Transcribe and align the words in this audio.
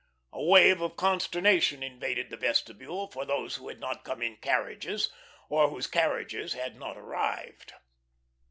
A 0.33 0.41
wave 0.43 0.81
of 0.81 0.95
consternation 0.95 1.83
invaded 1.83 2.31
the 2.31 2.35
vestibule 2.37 3.05
for 3.05 3.23
those 3.23 3.57
who 3.57 3.67
had 3.69 3.79
not 3.79 4.03
come 4.03 4.23
in 4.23 4.37
carriages, 4.37 5.11
or 5.47 5.69
whose 5.69 5.85
carriages 5.85 6.53
had 6.53 6.75
not 6.75 6.97
arrived. 6.97 7.73